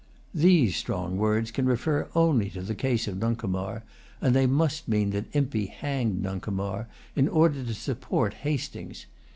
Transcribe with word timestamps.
These 0.33 0.75
strong 0.77 1.17
words 1.17 1.51
can 1.51 1.67
refer 1.67 2.07
only 2.15 2.49
to 2.49 2.63
the 2.63 2.73
case 2.73 3.07
of 3.07 3.17
Nuncomar; 3.19 3.83
and 4.19 4.35
they 4.35 4.47
must 4.47 4.87
mean 4.87 5.11
that 5.11 5.25
Impey 5.35 5.67
hanged 5.67 6.23
Nuncomar 6.23 6.87
in 7.15 7.27
order 7.27 7.63
to 7.63 7.73
support 7.75 8.33
Hastings. 8.33 9.05